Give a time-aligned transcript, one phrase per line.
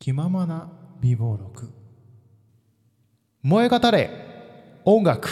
[0.00, 1.72] 気ままな美貌録。
[3.42, 4.10] 燃え語れ
[4.84, 5.28] 音楽。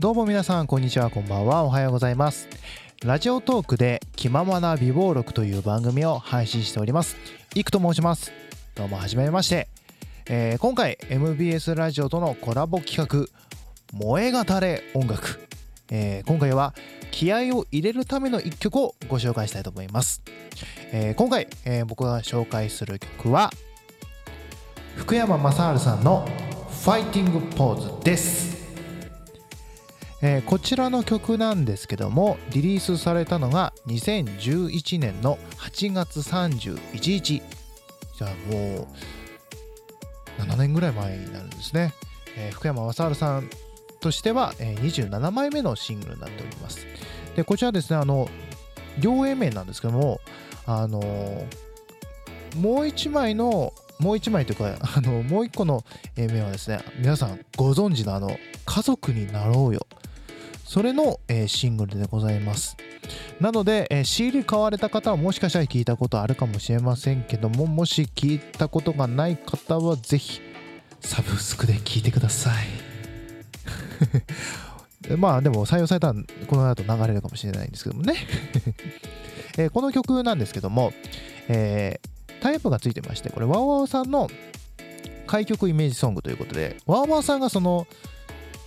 [0.00, 1.62] どうも皆さんこんにちはこんばんは。
[1.62, 2.48] おはようございます。
[3.04, 7.16] ラジオトークで気ままな美貌録という番組を配信しております。
[7.54, 8.32] いくと申します。
[8.74, 9.68] どうもはじめまして、
[10.26, 13.28] えー今回 MBS ラジオとのコラボ企画
[13.94, 15.46] 燃え語れ音楽、
[15.88, 16.74] えー今回は
[17.12, 20.20] 気合を入れるための一曲をご紹介したいと思います、
[20.90, 23.52] えー今回、えー僕が紹介する曲は
[24.96, 26.28] 福山雅治さんの
[26.82, 28.54] 「ファイティングポーズ」です。
[30.22, 36.78] えーこちらの曲なんですけどもリリースされたのが2011年の8月31
[37.12, 37.42] 日。
[38.18, 38.88] じゃあも
[40.38, 41.92] う7年ぐらい前になるんですね、
[42.36, 43.48] えー福山雅治さん
[44.04, 46.86] としては、え27枚目のシングルになっております
[47.36, 48.28] でこちらですねあの
[49.00, 50.20] 両 A 面なんですけども
[50.66, 51.00] あの
[52.56, 55.84] もう一枚のもう一枚というか あのもう一個の
[56.16, 59.86] A 面はですね皆さんご存知のあの「家族になろうよ」
[60.66, 62.76] それの、えーシングルでございます。
[63.38, 70.40] なので、えー CD 買われた方はもしかしたら聞いたことあるかもしれませんけども、もし聞いたことがない方はぜひ
[71.00, 72.83] サブスクで聞いてください。
[75.16, 76.14] まあでも採用されたら
[76.46, 78.14] この後流れるかもしれないんですけどもね。
[79.58, 80.92] えーこの曲なんですけども、
[81.48, 82.08] えー
[82.40, 84.28] タイプがついてまして、これワウワウさんの
[85.26, 87.86] 開局イメージソングということで、ワウワウさんがその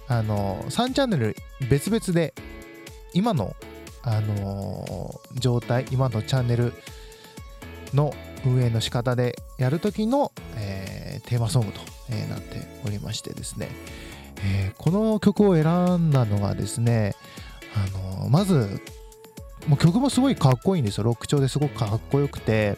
[0.08, 1.36] あの3チャンネル
[1.70, 2.34] 別々で
[3.14, 3.56] 今の、
[4.02, 6.74] あのー状態今のチャンネル
[7.94, 13.70] の運営の仕方でやるときの、えーテーマソングと、えーなっておりましてですね、
[14.44, 17.16] えーこの曲を選んだのがですね、
[17.76, 18.82] あのまず
[19.68, 22.78] もう曲もすごいかっこいいんですよロック調ですごくかっこよくて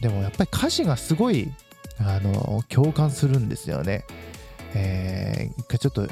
[0.00, 1.50] でもやっぱり歌詞がすごい、
[1.98, 4.04] あの共感するんですよね、
[4.74, 6.06] えー一回ちょっと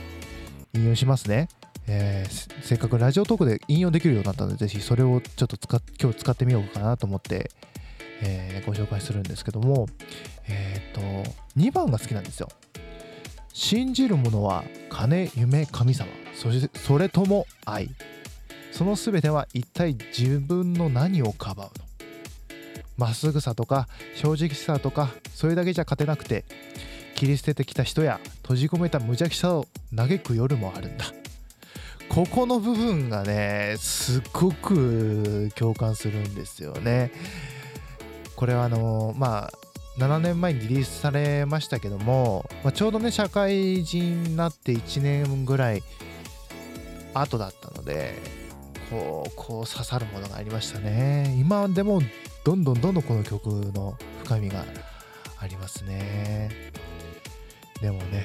[0.74, 1.48] 引用しますね。
[1.86, 7.50] えーせっかくラジオトークで引用できるようになったので、ぜひそれをちょっと使今日使ってみようかなと思って、
[8.22, 9.86] えーご紹介するんですけども、
[10.48, 11.00] えっ、と、
[11.58, 12.48] 2番が好きなんですよ。
[13.52, 17.90] 信じるものは金、夢、神様、そしてそれとも愛。
[18.72, 21.84] その全ては一体自分の何をかばうの？
[22.96, 26.44] まっすぐさとか正直さとかそれだけじゃ勝てなくて
[27.14, 31.04] 切り捨ててきた人や閉じ込めた無邪気さを嘆く夜もあるんだ。
[32.08, 37.12] ここの部分がねすっごく共感するんですよね。
[38.36, 39.52] これはあのまあ
[39.98, 45.82] 7年前にリリースされましたけども、まあ、ちょうどね社会人になって1年ぐらい
[47.14, 48.14] 後だったので
[48.90, 51.36] こうこう刺さるものがありましたね。
[51.38, 52.00] 今でも
[52.44, 54.64] どんどんどんどんこの曲の深みが
[55.38, 56.50] ありますね。
[57.80, 58.24] でもね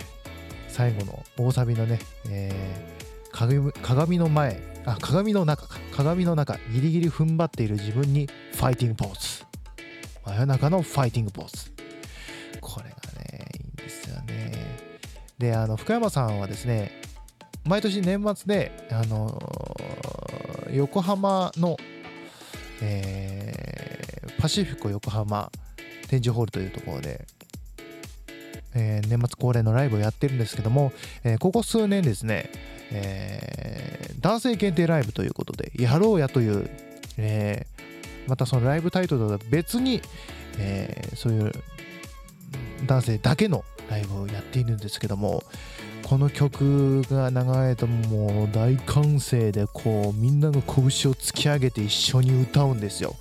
[0.67, 1.99] 最後の大サビのね、
[2.29, 2.97] えー
[3.38, 5.78] 鏡鏡の前あ鏡の中か。
[5.91, 9.37] 鏡の中ギリギリ踏ん張っている自分にファイティングポーズ
[10.28, 11.72] 真夜中のファイティングポーズ
[12.60, 14.52] これがねいいんですよね。
[15.38, 16.92] であの福山さんはですね
[17.66, 21.78] 毎年年末であのー横浜の、
[22.82, 25.50] えーパシフィコ横浜
[26.10, 27.26] 展示ホールというところで、
[28.76, 30.92] えー年末恒例のライブをやってるんですけども、
[31.24, 32.52] えーここ数年ですね、
[32.92, 36.70] えー男性限定ライブということで、やろうやという、
[37.18, 37.87] えー
[38.28, 40.02] またそのライブタイトルとは別に、
[40.58, 41.52] えーそういう
[42.86, 45.44] 男性だけのライブをやっているんですけども、
[46.04, 53.16] この曲が流れてもう大歓声でこうみんなの拳を突き上げて一緒に歌うんですよ。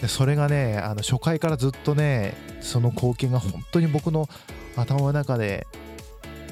[0.00, 4.28] でそれがねあの初回からずっとねその光景が本当に僕の
[4.74, 5.66] 頭の中で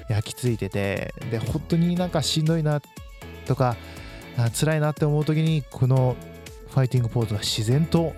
[0.09, 2.81] 焼き付いててで本当になんかしんどいな
[3.47, 3.77] とか
[4.55, 6.17] 辛いなって思う時にこの
[6.71, 8.15] ファイティングポーズが自然と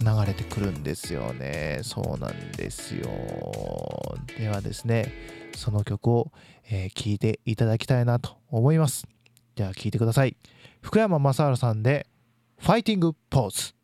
[0.00, 1.80] 流れてくるんですよね。
[1.82, 3.08] そうなんですよ。
[4.38, 5.12] ではですね
[5.56, 9.06] その曲を聴、えーいていただきたいなと思います。
[9.54, 10.36] では聴いてください。
[10.82, 12.06] 福山雅治さんで
[12.58, 13.74] ファイティングポーズ。